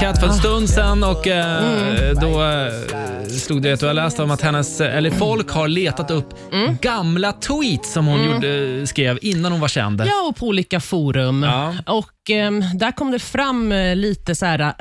Cat 0.00 0.20
för 0.20 0.26
en 0.26 0.34
stund 0.34 0.70
sedan 0.70 1.04
och 1.04 1.26
eh, 1.26 2.12
då 2.20 2.42
eh, 2.42 3.28
stod 3.28 3.62
det 3.62 3.72
att 3.72 3.80
du 3.80 3.86
har 3.86 3.94
läst 3.94 4.20
om 4.20 4.30
att 4.30 4.40
hennes, 4.40 4.80
eh, 4.80 4.96
eller 4.96 5.10
folk 5.10 5.50
har 5.50 5.68
letat 5.68 6.10
upp 6.10 6.34
gamla 6.80 7.32
tweets 7.32 7.92
som 7.92 8.06
hon 8.06 8.24
gjorde, 8.24 8.86
skrev 8.86 9.18
innan 9.22 9.52
hon 9.52 9.60
var 9.60 9.68
känd. 9.68 10.00
Ja, 10.06 10.26
och 10.28 10.36
på 10.36 10.46
olika 10.46 10.80
forum. 10.80 11.42
Ja. 11.42 11.74
Och 11.86 12.30
ehm, 12.30 12.64
Där 12.74 12.92
kom 12.92 13.10
det 13.10 13.18
fram 13.18 13.72
eh, 13.72 13.96
lite 13.96 14.34
så 14.34 14.46
här, 14.46 14.72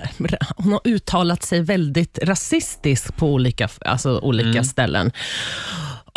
hon 0.57 0.71
har 0.71 0.81
uttalat 0.83 1.43
sig 1.43 1.61
väldigt 1.61 2.19
rasistiskt 2.23 3.15
på 3.17 3.27
olika, 3.33 3.69
alltså 3.85 4.19
olika 4.19 4.49
Mm. 4.49 4.63
ställen. 4.63 5.11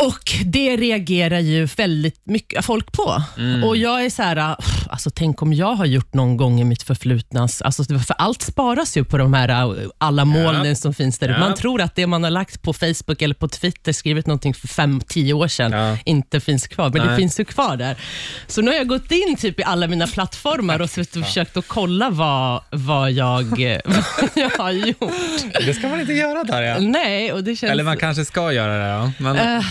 Och 0.07 0.33
Det 0.45 0.77
reagerar 0.77 1.39
ju 1.39 1.65
väldigt 1.65 2.21
mycket 2.25 2.65
folk 2.65 2.91
på. 2.91 3.23
Mm. 3.37 3.63
Och 3.63 3.77
Jag 3.77 4.05
är 4.05 4.09
så 4.09 4.23
här, 4.23 4.37
ah, 4.37 4.57
alltså 4.89 5.09
tänk 5.09 5.41
om 5.41 5.53
jag 5.53 5.73
har 5.75 5.85
gjort 5.85 6.13
någon 6.13 6.37
gång 6.37 6.61
i 6.61 6.63
mitt 6.63 6.83
förflutna, 6.83 7.47
alltså, 7.63 7.83
för 7.83 8.15
allt 8.17 8.41
sparas 8.41 8.97
ju 8.97 9.03
på 9.03 9.17
de 9.17 9.33
här 9.33 9.49
ah, 9.49 9.75
alla 9.97 10.25
molnen 10.25 10.75
som 10.75 10.93
finns 10.93 11.19
där. 11.19 11.29
Ja. 11.29 11.39
Man 11.39 11.55
tror 11.55 11.81
att 11.81 11.95
det 11.95 12.07
man 12.07 12.23
har 12.23 12.31
lagt 12.31 12.61
på 12.61 12.73
Facebook 12.73 13.21
eller 13.21 13.35
på 13.35 13.47
Twitter, 13.47 13.93
skrivit 13.93 14.27
någonting 14.27 14.53
för 14.53 14.67
fem, 14.67 15.01
tio 15.07 15.33
år 15.33 15.47
sedan, 15.47 15.71
Ja. 15.71 15.97
inte 16.05 16.39
finns 16.39 16.67
kvar, 16.67 16.89
men 16.89 17.01
det 17.01 17.07
Nej. 17.07 17.17
finns 17.17 17.39
ju 17.39 17.45
kvar 17.45 17.77
där. 17.77 17.95
Så 18.47 18.61
nu 18.61 18.71
har 18.71 18.75
jag 18.77 18.87
gått 18.87 19.11
in 19.11 19.35
typ 19.35 19.59
i 19.59 19.63
alla 19.63 19.87
mina 19.87 20.07
plattformar 20.07 20.81
och 20.81 20.89
försökt 20.89 21.57
att 21.57 21.67
kolla 21.67 22.09
vad, 22.09 22.61
vad, 22.71 23.11
jag, 23.11 23.43
vad 23.85 24.31
jag 24.35 24.49
har 24.49 24.71
gjort. 24.71 25.13
Det 25.65 25.73
ska 25.73 25.87
man 25.87 25.99
inte 25.99 26.13
göra 26.13 26.43
där 26.43 26.61
ja. 26.61 26.79
Nej, 26.79 27.33
och 27.33 27.43
det 27.43 27.55
känns... 27.55 27.71
Eller 27.71 27.83
man 27.83 27.97
kanske 27.97 28.25
ska 28.25 28.53
göra 28.53 28.77
det 28.77 28.89
ja. 28.89 29.11
Men, 29.19 29.35
Eh, 29.35 29.63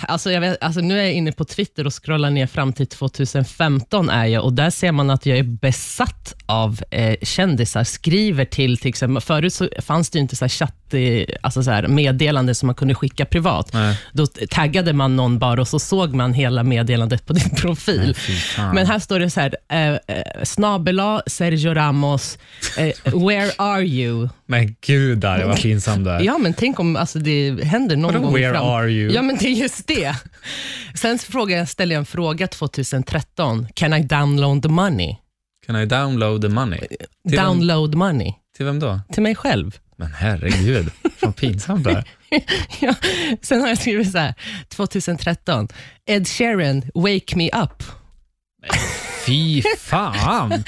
Alltså 0.00 0.30
jag 0.30 0.40
vet, 0.40 0.62
alltså 0.62 0.80
nu 0.80 0.98
är 0.98 1.02
jag 1.02 1.12
inne 1.12 1.32
på 1.32 1.44
Twitter 1.44 1.86
och 1.86 2.04
scrollar 2.04 2.30
ner 2.30 2.46
fram 2.46 2.72
till 2.72 2.86
2015 2.86 4.10
är 4.10 4.26
jag 4.26 4.44
och 4.44 4.52
där 4.52 4.70
ser 4.70 4.92
man 4.92 5.10
att 5.10 5.26
jag 5.26 5.38
är 5.38 5.42
besatt 5.42 6.34
av 6.46 6.80
eh, 6.90 7.16
kändisar. 7.22 7.84
Skriver 7.84 8.44
till, 8.44 8.78
till 8.78 8.88
exempel, 8.88 9.20
förut 9.20 9.54
så 9.54 9.68
fanns 9.82 10.10
det 10.10 10.18
ju 10.18 10.22
inte 10.22 10.36
så 10.36 10.44
här 10.44 10.48
chatt, 10.48 10.77
alltså 11.40 11.62
så 11.62 11.70
här 11.70 11.88
meddelanden 11.88 12.54
som 12.54 12.66
man 12.66 12.74
kunde 12.74 12.94
skicka 12.94 13.24
privat. 13.24 13.72
Nej. 13.72 13.98
Då 14.12 14.26
taggade 14.50 14.92
man 14.92 15.16
någon 15.16 15.38
bara 15.38 15.60
och 15.60 15.68
så 15.68 15.78
såg 15.78 16.14
man 16.14 16.32
hela 16.32 16.62
meddelandet 16.62 17.26
på 17.26 17.32
din 17.38 17.50
profil. 17.50 18.14
fan. 18.14 18.74
Men 18.74 18.86
här 18.86 18.98
står 18.98 19.20
det 19.20 19.30
så 19.30 19.40
här, 19.40 19.56
eh, 19.68 19.88
eh, 19.88 19.98
snabela 20.44 21.22
Sergio 21.26 21.74
Ramos, 21.74 22.38
eh, 22.78 23.14
where 23.26 23.50
are 23.58 23.82
you? 23.82 24.28
men 24.46 24.76
gud 24.80 25.18
Darja 25.18 25.46
vad 25.46 25.56
pinsam 25.56 26.04
du 26.04 26.10
är. 26.10 26.20
Ja, 26.20 26.38
men 26.38 26.54
tänk 26.54 26.80
om 26.80 26.96
alltså, 26.96 27.18
det 27.18 27.64
händer 27.64 27.96
någon 27.96 28.12
Vadå, 28.12 28.24
gång 28.24 28.34
where 28.34 28.52
fram. 28.54 28.64
are 28.66 28.88
you? 28.90 29.12
Ja, 29.14 29.22
men 29.22 29.36
det 29.36 29.44
är 29.48 29.52
just 29.52 29.86
det. 29.86 30.14
Sen 30.94 31.18
frågade 31.18 31.58
jag, 31.60 31.68
ställde 31.68 31.94
jag 31.94 31.98
en 32.00 32.06
fråga 32.06 32.46
2013. 32.46 33.66
Can 33.74 33.94
I 33.94 34.02
download 34.02 34.62
the 34.62 34.68
money? 34.68 35.16
Can 35.66 35.76
I 35.76 35.86
download 35.86 36.42
the 36.42 36.48
money? 36.48 36.78
Till 36.78 36.96
vem, 37.36 37.44
download 37.46 37.94
money? 37.94 38.34
till 38.56 38.66
vem 38.66 38.80
då? 38.80 39.00
Till 39.12 39.22
mig 39.22 39.34
själv. 39.34 39.78
Men 39.98 40.12
herregud, 40.12 40.90
vad 41.20 41.36
pinsamt 41.36 41.84
det 41.84 42.04
ja. 42.80 42.94
Sen 43.42 43.60
har 43.60 43.68
jag 43.68 43.78
skrivit 43.78 44.12
så 44.12 44.18
här, 44.18 44.34
2013. 44.68 45.68
Ed 46.06 46.28
Sheeran, 46.28 46.82
wake 46.94 47.36
me 47.36 47.50
up. 47.50 47.82
Fy 49.26 49.62
fan! 49.78 50.50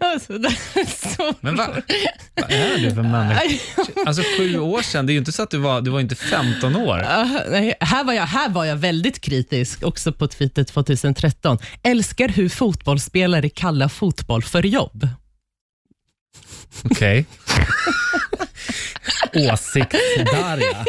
Alltså, 0.00 0.38
det 0.38 0.48
är 0.48 1.14
så... 1.16 1.34
Men 1.40 1.56
vad, 1.56 1.82
vad 2.34 2.50
är 2.52 2.78
du 2.78 2.94
för 2.94 3.02
människa? 3.02 3.42
Alltså 4.06 4.22
sju 4.38 4.58
år 4.58 4.82
sedan, 4.82 5.06
det 5.06 5.12
är 5.12 5.14
ju 5.14 5.18
inte 5.18 5.32
så 5.32 5.42
att 5.42 5.50
du 5.50 5.58
var, 5.58 5.80
du 5.80 5.90
var 5.90 6.00
inte 6.00 6.14
15 6.14 6.76
år. 6.76 7.02
Ah, 7.08 7.28
nej, 7.50 7.74
här, 7.80 8.04
var 8.04 8.12
jag, 8.12 8.26
här 8.26 8.48
var 8.48 8.64
jag 8.64 8.76
väldigt 8.76 9.20
kritisk, 9.20 9.82
också 9.82 10.12
på 10.12 10.28
Twitter 10.28 10.64
2013. 10.64 11.58
Älskar 11.82 12.28
hur 12.28 12.48
fotbollsspelare 12.48 13.48
kallar 13.48 13.88
fotboll 13.88 14.42
för 14.42 14.66
jobb. 14.66 15.08
Okej. 16.82 17.26
Åsiktsdarja. 19.52 20.84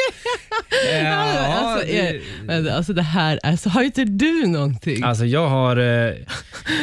Ja, 1.04 1.16
alltså, 1.16 1.88
det, 1.88 2.16
eh, 2.16 2.22
men 2.46 2.70
alltså 2.70 2.94
det 2.94 3.02
här, 3.02 3.40
alltså, 3.44 3.70
har 3.70 3.84
inte 3.84 4.04
du 4.04 4.46
någonting? 4.48 5.04
alltså 5.04 5.26
jag 5.26 5.48
har, 5.50 5.78
eh, 5.78 6.14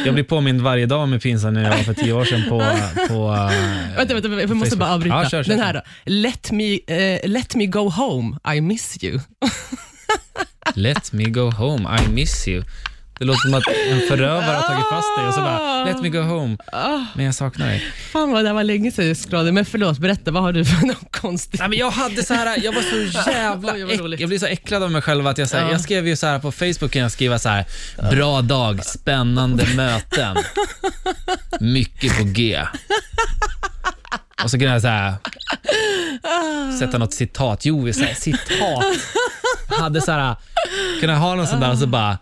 jag 0.04 0.14
blir 0.14 0.24
påmind 0.24 0.60
varje 0.60 0.86
dag 0.86 1.08
med 1.08 1.22
pinsam 1.22 1.54
när 1.54 1.62
jag 1.64 1.70
var 1.76 1.84
för 1.84 1.94
tio 1.94 2.12
år 2.12 2.24
sedan 2.24 2.42
på, 2.48 2.58
på 3.08 3.32
eh, 3.34 3.96
Vänta, 3.96 4.14
vänta, 4.14 4.28
jag 4.28 4.50
måste 4.50 4.70
Facebook. 4.70 4.78
bara 4.78 4.94
avbryta. 4.94 5.22
Ja, 5.22 5.28
kör, 5.28 5.42
kör, 5.42 5.50
Den 5.54 5.60
här 5.64 5.74
då. 5.74 5.80
Let 6.04 6.50
me, 6.52 6.78
eh, 6.86 7.20
let 7.28 7.54
me 7.54 7.66
go 7.66 7.88
home, 7.88 8.36
I 8.56 8.60
miss 8.60 8.98
you. 9.04 9.20
Let 10.74 11.12
me 11.12 11.24
go 11.24 11.50
home, 11.50 11.88
I 11.98 12.08
miss 12.08 12.48
you. 12.48 12.62
Det 13.18 13.24
låter 13.24 13.40
som 13.40 13.54
att 13.54 13.62
en 13.90 14.00
förövare 14.08 14.56
har 14.56 14.62
tagit 14.62 14.88
fast 14.90 15.16
dig 15.18 15.26
och 15.26 15.34
så 15.34 15.40
bara, 15.40 15.84
let 15.84 16.02
me 16.02 16.08
go 16.08 16.20
home, 16.20 16.56
men 17.14 17.24
jag 17.24 17.34
saknar 17.34 17.66
dig. 17.66 17.84
Fan 18.12 18.32
vad 18.32 18.44
det 18.44 18.52
var 18.52 18.64
länge 18.64 18.90
sedan 18.92 19.08
jag 19.08 19.16
scrollade, 19.16 19.52
men 19.52 19.64
förlåt, 19.64 19.98
berätta, 19.98 20.30
vad 20.30 20.42
har 20.42 20.52
du 20.52 20.64
för 20.64 20.86
något 20.86 21.16
konstigt? 21.16 21.60
Nej, 21.60 21.68
men 21.68 21.78
jag 21.78 21.90
hade 21.90 22.22
så 22.24 22.34
här, 22.34 22.64
jag 22.64 22.72
var 22.72 22.82
så 22.82 23.30
jävla 23.30 23.72
Oj, 23.72 23.82
vad 23.84 23.92
äck, 23.94 24.00
roligt. 24.00 24.20
jag 24.20 24.28
blev 24.28 24.38
så 24.38 24.46
äcklad 24.46 24.82
av 24.82 24.90
mig 24.90 25.02
själv 25.02 25.26
att 25.26 25.38
jag, 25.38 25.48
så 25.48 25.56
här, 25.56 25.64
Ja. 25.64 25.70
jag 25.72 25.80
skrev 25.80 26.08
ju 26.08 26.16
så 26.16 26.26
här 26.26 26.38
på 26.38 26.52
Facebook, 26.52 26.90
kan 26.90 27.02
jag 27.02 27.12
skriva 27.12 27.38
så 27.38 27.48
här, 27.48 27.64
bra 28.10 28.42
dag, 28.42 28.84
spännande 28.84 29.66
möten, 29.76 30.36
mycket 31.60 32.18
på 32.18 32.24
G. 32.24 32.60
Och 34.44 34.50
så 34.50 34.58
kunde 34.58 34.72
jag 34.72 34.82
så 34.82 34.88
här, 34.88 35.14
sätta 36.78 36.98
något 36.98 37.14
citat. 37.14 37.64
Jo, 37.64 37.92
så 37.92 38.00
här, 38.04 38.14
citat. 38.14 38.84
Hade 39.78 40.00
så 40.00 40.12
här, 40.12 40.36
kunde 41.00 41.12
jag 41.12 41.20
ha 41.20 41.34
någon 41.34 41.46
sån 41.46 41.60
där 41.60 41.70
och 41.70 41.78
så 41.78 41.86
bara, 41.86 42.18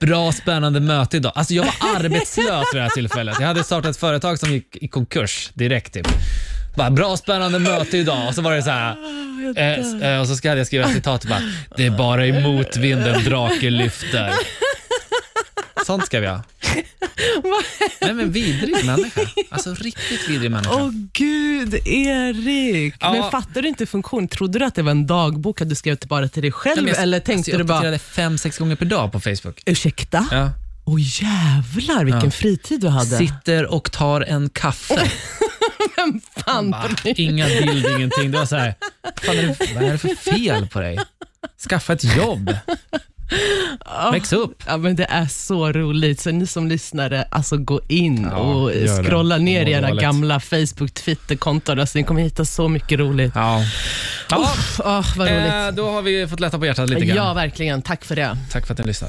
bra 0.00 0.32
spännande 0.32 0.80
möte 0.80 1.16
idag. 1.16 1.32
Alltså 1.34 1.54
jag 1.54 1.64
var 1.64 1.96
arbetslös 1.96 2.64
vid 2.72 2.80
det 2.80 2.82
här 2.82 2.88
tillfället. 2.90 3.36
Jag 3.40 3.46
hade 3.46 3.64
startat 3.64 3.90
ett 3.90 3.96
företag 3.96 4.38
som 4.38 4.50
gick 4.52 4.76
i 4.76 4.88
konkurs 4.88 5.50
direkt. 5.54 5.94
Typ. 5.94 6.08
Bara, 6.76 6.90
bra 6.90 7.16
spännande 7.16 7.58
möte 7.58 7.98
idag 7.98 8.28
och 8.28 8.34
så 8.34 8.42
var 8.42 8.52
det 8.52 8.62
så 8.62 8.70
här. 8.70 8.96
Eh, 9.56 10.10
eh, 10.10 10.20
och 10.20 10.28
så 10.28 10.36
ska 10.36 10.54
jag 10.56 10.66
skriva 10.66 10.84
ett 10.84 10.92
citat 10.94 11.24
bara, 11.24 11.42
det 11.76 11.86
är 11.86 11.90
bara 11.90 12.26
i 12.26 12.42
motvinden 12.42 13.24
drake 13.24 13.70
lyfter. 13.70 14.32
Sånt 15.86 16.06
skrev 16.06 16.24
jag. 16.24 16.40
Nej 18.00 18.14
men 18.14 18.32
vidrig 18.32 18.84
människa. 18.84 19.20
Alltså 19.50 19.74
riktigt 19.74 20.28
vidrig 20.28 20.50
människa. 20.50 20.74
Åh 20.74 20.90
gud, 21.12 21.74
Erik. 21.86 22.94
Ja. 23.00 23.12
Men 23.12 23.30
fattar 23.30 23.62
du 23.62 23.68
inte 23.68 23.86
funktion? 23.86 24.28
Trodde 24.28 24.58
du 24.58 24.64
att 24.64 24.74
det 24.74 24.82
var 24.82 24.90
en 24.90 25.06
dagbok 25.06 25.60
att 25.60 25.68
du 25.68 25.74
skrev 25.74 25.98
bara 26.06 26.28
till 26.28 26.42
dig 26.42 26.52
själv? 26.52 26.82
Nej, 26.82 26.92
jag- 26.92 27.02
eller 27.02 27.20
tänkte 27.20 27.32
alltså, 27.38 27.50
jag 27.50 27.60
du 27.60 27.64
bara, 27.64 27.74
uppdaterade 27.78 27.98
fem, 27.98 28.38
sex 28.38 28.58
gånger 28.58 28.76
per 28.76 28.86
dag 28.86 29.12
på 29.12 29.20
Facebook. 29.20 29.62
ursäkta? 29.66 30.26
Ja. 30.30 30.50
Åh 30.84 30.98
jävlar 31.00 32.04
vilken 32.04 32.24
Ja. 32.24 32.30
fritid 32.30 32.80
du 32.80 32.88
hade. 32.88 33.18
Sitter 33.18 33.66
och 33.66 33.92
tar 33.92 34.20
en 34.20 34.48
kaffe. 34.48 35.10
Vem 35.96 36.20
fan 36.44 36.70
Bara, 36.70 36.90
inga 37.04 37.46
bild, 37.46 37.86
ingenting. 37.86 38.30
Det 38.30 38.38
var 38.38 38.46
så 38.46 38.56
här, 38.56 38.74
fan 39.22 39.36
är 39.38 39.42
det, 39.42 39.74
vad 39.74 39.82
är 39.82 39.92
det 39.92 39.98
för 39.98 40.14
fel 40.32 40.66
på 40.68 40.80
dig? 40.80 40.98
Skaffa 41.68 41.92
ett 41.92 42.16
jobb. 42.16 42.56
Väx 44.12 44.32
upp. 44.32 44.62
Ja, 44.66 44.76
men 44.76 44.96
det 44.96 45.04
är 45.04 45.26
så 45.26 45.72
roligt. 45.72 46.20
Så 46.20 46.30
ni 46.30 46.46
som 46.46 46.66
lyssnare, 46.68 47.28
alltså 47.30 47.56
gå 47.56 47.80
in 47.88 48.28
Ja, 48.30 48.36
och 48.36 48.74
gör 48.74 49.02
det. 49.02 49.04
scrolla 49.04 49.36
ner 49.36 49.66
i 49.66 49.72
era 49.72 49.90
gamla 49.90 50.40
Facebook, 50.40 50.94
Twitter-konton. 50.94 51.80
Alltså, 51.80 51.98
ni 51.98 52.04
kommer 52.04 52.22
hitta 52.22 52.44
så 52.44 52.68
mycket 52.68 52.98
roligt. 52.98 53.32
Ja. 53.34 53.60
ja. 54.30 54.50
Åh, 54.84 55.04
vad 55.16 55.28
roligt. 55.28 55.52
Eh, 55.52 55.68
då 55.68 55.90
har 55.90 56.02
vi 56.02 56.26
fått 56.26 56.40
lätta 56.40 56.58
på 56.58 56.66
hjärtat 56.66 56.90
lite 56.90 57.04
grann. 57.04 57.16
Ja, 57.16 57.34
verkligen. 57.34 57.82
Tack 57.82 58.04
för 58.04 58.16
det. 58.16 58.36
Tack 58.52 58.66
för 58.66 58.72
att 58.74 58.78
ni 58.78 58.86
lyssnade. 58.86 59.04